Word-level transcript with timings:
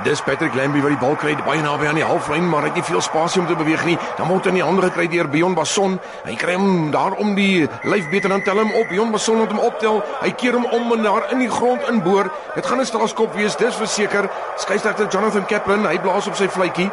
Dis 0.00 0.22
Patrick 0.24 0.54
Lambie 0.54 0.80
wat 0.80 0.94
die 0.94 1.00
bal 1.00 1.16
kry 1.20 1.34
baie 1.44 1.60
naby 1.60 1.84
aan 1.90 1.98
die 1.98 2.06
halflyn, 2.06 2.46
maar 2.48 2.64
hy 2.64 2.70
het 2.70 2.78
nie 2.78 2.86
veel 2.88 3.02
spasie 3.04 3.42
om 3.42 3.48
te 3.50 3.56
beweeg 3.58 3.82
nie. 3.84 3.98
Dan 4.16 4.30
word 4.30 4.46
hy 4.48 4.54
in 4.54 4.56
die 4.56 4.64
hande 4.64 4.86
gekry 4.86 5.04
deur 5.12 5.28
Bion 5.28 5.52
Basson. 5.58 5.98
Hy 6.24 6.36
kry 6.40 6.54
hom 6.56 6.88
daar 6.94 7.18
om 7.20 7.34
die 7.36 7.66
lyf 7.84 8.08
beter 8.08 8.32
dan 8.32 8.40
tel 8.46 8.62
hom 8.62 8.72
op. 8.80 8.88
Bion 8.88 9.12
Basson 9.12 9.42
moet 9.42 9.52
hom 9.52 9.60
optel. 9.60 10.00
Hy 10.22 10.32
keer 10.40 10.56
hom 10.56 10.64
om 10.72 10.94
en 10.96 11.04
daar 11.04 11.28
in 11.34 11.44
die 11.44 11.50
grond 11.52 11.84
inboor. 11.92 12.32
Dit 12.54 12.66
gaan 12.66 12.80
'n 12.80 12.88
strafskop 12.88 13.34
wees, 13.36 13.56
dis 13.56 13.76
verseker. 13.76 14.30
Skeieregter 14.56 15.08
Jonathan 15.12 15.46
Kaplan, 15.46 15.84
hy 15.84 15.98
blaas 15.98 16.26
op 16.26 16.34
sy 16.34 16.48
fluitjie. 16.48 16.90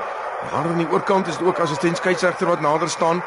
Daar 0.51 0.67
aan 0.67 0.77
die 0.77 0.91
oorkant 0.91 1.27
is 1.27 1.37
dit 1.37 1.47
ook 1.47 1.59
assistent 1.59 1.97
skeieregter 1.97 2.47
wat 2.47 2.61
nader 2.61 2.89
staan 2.89 3.23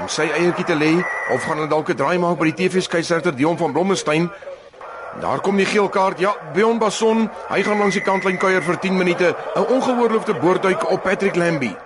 om 0.00 0.08
sy 0.08 0.28
eiertjie 0.36 0.64
te 0.64 0.74
lê 0.74 1.04
of 1.32 1.42
gaan 1.42 1.56
hulle 1.56 1.68
dalk 1.68 1.88
'n 1.88 1.96
draai 1.96 2.18
maak 2.18 2.38
by 2.38 2.52
die 2.52 2.68
TV 2.68 2.82
skeieregter 2.82 3.36
Dion 3.36 3.56
van 3.56 3.72
Blommestein. 3.72 4.30
Daar 5.20 5.40
kom 5.40 5.56
die 5.56 5.66
geel 5.66 5.88
kaart. 5.88 6.18
Ja, 6.18 6.34
Bjorn 6.54 6.78
Basson, 6.78 7.28
hy 7.48 7.62
gaan 7.62 7.78
langs 7.78 7.94
die 7.94 8.02
kantlyn 8.02 8.38
kuier 8.38 8.62
vir 8.62 8.78
10 8.82 8.96
minute. 8.98 9.34
'n 9.54 9.66
Ongehoorloofde 9.70 10.34
boorduik 10.40 10.90
op 10.90 11.02
Patrick 11.02 11.36
Lambie. 11.36 11.76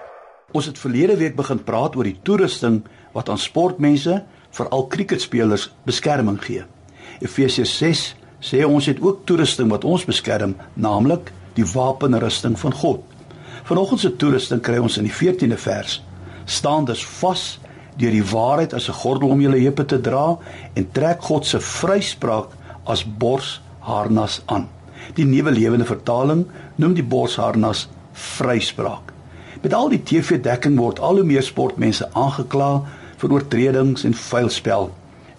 Ons 0.53 0.67
het 0.67 0.79
verlede 0.79 1.17
week 1.17 1.37
begin 1.37 1.65
praat 1.65 1.97
oor 1.97 2.05
die 2.05 2.19
toerusting 2.23 2.83
wat 3.13 3.29
aan 3.29 3.39
sportmense, 3.39 4.25
veral 4.51 4.87
cricketspelers, 4.87 5.71
beskerming 5.85 6.41
gee. 6.41 6.65
Efesiërs 7.21 7.77
6 7.77 8.15
sê 8.41 8.65
ons 8.65 8.87
het 8.87 9.01
ook 9.01 9.27
toerusting 9.27 9.71
wat 9.71 9.85
ons 9.85 10.05
beskerm, 10.05 10.57
naamlik 10.75 11.33
die 11.55 11.67
wapenrusting 11.75 12.59
van 12.59 12.73
God. 12.73 13.03
Vanoggend 13.65 14.01
se 14.01 14.17
toerusting 14.17 14.63
kry 14.63 14.79
ons 14.79 14.97
in 14.97 15.05
die 15.05 15.13
14de 15.13 15.59
vers. 15.59 16.03
Staan 16.45 16.85
dus 16.85 17.05
vas 17.21 17.59
deur 17.99 18.11
die 18.11 18.25
waarheid 18.25 18.75
as 18.75 18.89
'n 18.89 19.01
gordel 19.03 19.29
om 19.29 19.41
julle 19.41 19.61
heupe 19.61 19.85
te 19.85 20.01
dra 20.01 20.39
en 20.75 20.93
trek 20.93 21.23
God 21.23 21.47
se 21.47 21.61
vryspraak 21.61 22.57
as 22.89 23.05
borsharnas 23.05 24.41
aan. 24.47 24.69
Die 25.15 25.25
nuwe 25.25 25.53
lewende 25.55 25.87
vertaling 25.89 26.47
noem 26.77 26.97
die 26.97 27.07
borsharnas 27.07 27.87
vryspraak. 28.13 29.13
Met 29.63 29.75
al 29.75 29.91
die 29.93 30.03
TV-dekking 30.03 30.77
word 30.79 31.01
al 31.03 31.21
hoe 31.21 31.27
meer 31.27 31.45
sportmense 31.47 32.07
aangekla 32.15 32.71
vir 33.19 33.35
oortredings 33.35 34.05
en 34.07 34.15
vuil 34.15 34.51
spel. 34.55 34.91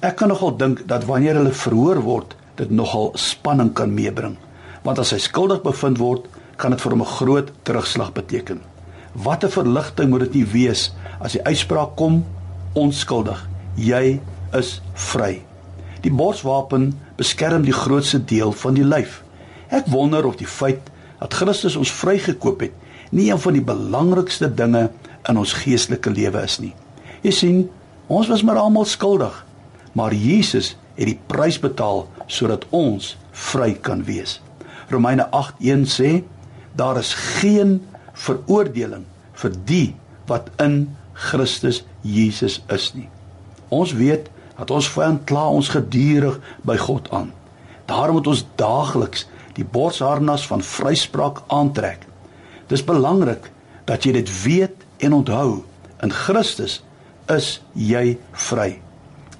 Ek 0.03 0.19
kan 0.19 0.31
nogal 0.31 0.55
dink 0.59 0.83
dat 0.87 1.07
wanneer 1.07 1.39
hulle 1.39 1.55
verhoor 1.55 2.01
word, 2.03 2.35
dit 2.59 2.71
nogal 2.71 3.13
spanning 3.19 3.71
kan 3.75 3.93
meebring. 3.95 4.35
Want 4.83 4.99
as 4.99 5.13
hy 5.15 5.19
skuldig 5.23 5.63
bevind 5.63 5.99
word, 5.99 6.27
kan 6.59 6.75
dit 6.75 6.81
vir 6.83 6.91
hom 6.91 7.01
'n 7.01 7.15
groot 7.19 7.51
terugslag 7.63 8.11
beteken. 8.13 8.59
Wat 9.13 9.43
'n 9.43 9.51
verligting 9.51 10.09
moet 10.09 10.27
dit 10.27 10.33
nie 10.33 10.45
wees 10.45 10.91
as 11.19 11.33
die 11.33 11.43
uitspraak 11.43 11.95
kom 11.95 12.25
onskuldig. 12.73 13.47
Jy 13.75 14.19
is 14.53 14.81
vry. 14.93 15.48
Die 16.03 16.11
borswapen 16.11 16.93
beskerm 17.19 17.65
die 17.67 17.75
grootste 17.75 18.21
deel 18.23 18.53
van 18.55 18.77
die 18.77 18.85
lyf. 18.87 19.21
Ek 19.69 19.89
wonder 19.91 20.25
of 20.25 20.39
die 20.39 20.47
feit 20.47 20.87
dat 21.19 21.35
Christus 21.35 21.75
ons 21.75 21.91
vrygekoop 21.91 22.63
het, 22.63 22.75
nie 23.11 23.29
een 23.29 23.41
van 23.41 23.57
die 23.57 23.65
belangrikste 23.65 24.47
dinge 24.53 24.87
in 25.29 25.37
ons 25.37 25.53
geestelike 25.59 26.11
lewe 26.13 26.43
is 26.45 26.59
nie. 26.63 26.73
Jy 27.25 27.33
sien, 27.35 27.59
ons 28.07 28.29
was 28.31 28.43
maar 28.45 28.61
almal 28.61 28.87
skuldig, 28.87 29.33
maar 29.93 30.15
Jesus 30.15 30.75
het 30.95 31.09
die 31.09 31.19
prys 31.31 31.59
betaal 31.59 32.05
sodat 32.27 32.65
ons 32.75 33.15
vry 33.51 33.73
kan 33.83 34.03
wees. 34.07 34.39
Romeine 34.89 35.27
8:1 35.35 35.85
sê 35.85 36.23
daar 36.75 36.97
is 36.99 37.13
geen 37.41 37.79
veroordeling 38.13 39.05
vir 39.33 39.51
die 39.65 39.95
wat 40.27 40.49
in 40.59 40.95
Christus 41.13 41.83
Jesus 42.01 42.61
is 42.69 42.93
nie. 42.95 43.09
Ons 43.69 43.93
weet 43.93 44.29
dat 44.59 44.71
ons 44.75 44.89
vyand 44.91 45.23
kla 45.29 45.47
ons 45.55 45.71
gedurig 45.71 46.39
by 46.67 46.75
God 46.77 47.07
aan. 47.15 47.31
Daarom 47.87 48.19
moet 48.19 48.27
ons 48.27 48.45
daagliks 48.59 49.25
die 49.55 49.65
borsharnas 49.65 50.45
van 50.47 50.63
vryspraak 50.63 51.41
aantrek. 51.47 52.03
Dis 52.67 52.83
belangrik 52.85 53.49
dat 53.89 54.05
jy 54.05 54.13
dit 54.19 54.29
weet 54.43 54.85
en 54.99 55.15
onthou. 55.21 55.63
In 56.03 56.11
Christus 56.13 56.81
is 57.31 57.59
jy 57.73 58.17
vry. 58.49 58.81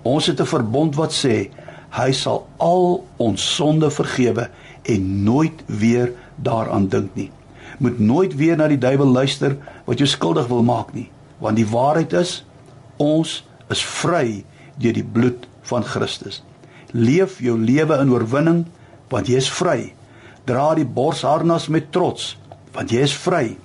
Ons 0.03 0.28
het 0.31 0.40
'n 0.40 0.46
verbond 0.46 0.96
wat 0.96 1.12
sê 1.12 1.51
hy 1.90 2.12
sal 2.12 2.47
al 2.57 3.03
ons 3.18 3.56
sonde 3.56 3.90
vergewe 3.90 4.50
en 4.84 5.24
nooit 5.24 5.63
weer 5.66 6.13
daaraan 6.36 6.88
dink 6.88 7.16
nie. 7.16 7.31
Moet 7.78 8.00
nooit 8.00 8.36
weer 8.36 8.57
na 8.57 8.68
die 8.68 8.78
duiwel 8.78 9.07
luister 9.07 9.57
wat 9.86 9.97
jou 9.97 10.07
skuldig 10.07 10.47
wil 10.47 10.63
maak 10.63 10.94
nie, 10.94 11.09
want 11.38 11.56
die 11.56 11.68
waarheid 11.68 12.13
is 12.13 12.46
ons 12.97 13.46
is 13.69 13.84
vry 13.86 14.44
deur 14.79 14.95
die 14.95 15.06
bloed 15.06 15.47
van 15.69 15.85
Christus. 15.85 16.41
Leef 16.91 17.40
jou 17.44 17.57
lewe 17.59 18.00
in 18.01 18.12
oorwinning 18.13 18.66
want 19.12 19.29
jy 19.29 19.40
is 19.41 19.50
vry. 19.51 19.94
Dra 20.50 20.73
die 20.78 20.88
borsharnas 20.88 21.69
met 21.69 21.91
trots 21.94 22.35
want 22.73 22.94
jy 22.94 23.03
is 23.06 23.16
vry. 23.16 23.57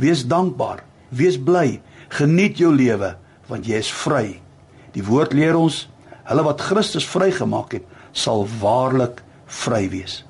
Wees 0.00 0.24
dankbaar, 0.26 0.82
wees 1.10 1.36
bly, 1.36 1.80
geniet 2.14 2.60
jou 2.62 2.72
lewe 2.74 3.14
want 3.50 3.68
jy 3.68 3.82
is 3.82 3.90
vry. 3.92 4.38
Die 4.94 5.04
woord 5.04 5.34
leer 5.36 5.56
ons, 5.58 5.86
hulle 6.28 6.44
wat 6.46 6.62
Christus 6.64 7.06
vrygemaak 7.08 7.78
het, 7.78 7.86
sal 8.12 8.46
waarlik 8.60 9.22
vry 9.62 9.86
wees. 9.92 10.22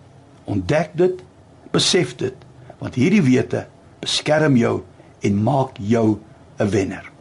Ontdek 0.51 0.97
dit, 0.99 1.23
besef 1.75 2.17
dit, 2.19 2.35
want 2.83 2.99
hierdie 2.99 3.23
wete 3.23 3.67
beskerm 4.03 4.59
jou 4.59 4.83
en 5.23 5.43
maak 5.43 5.79
jou 5.79 6.19
'n 6.59 6.71
wenner. 6.71 7.12